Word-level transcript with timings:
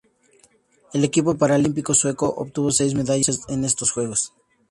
El 0.93 1.03
equipo 1.03 1.35
paralímpico 1.37 1.93
sueco 1.93 2.25
obtuvo 2.29 2.71
seis 2.71 2.95
medallas 2.95 3.41
en 3.49 3.63
estos 3.63 3.91
Juegos. 3.91 4.33